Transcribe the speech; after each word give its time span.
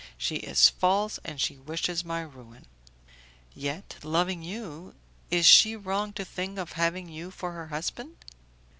she 0.17 0.37
is 0.37 0.67
false, 0.67 1.19
and 1.23 1.39
she 1.39 1.59
wishes 1.59 2.03
my 2.03 2.21
ruin." 2.21 2.65
"Yet, 3.53 3.97
loving 4.01 4.41
you, 4.41 4.95
is 5.29 5.45
she 5.45 5.75
wrong 5.75 6.11
to 6.13 6.25
think 6.25 6.57
of 6.57 6.71
having 6.71 7.07
you 7.07 7.29
for 7.29 7.51
her 7.51 7.67
husband?" 7.67 8.15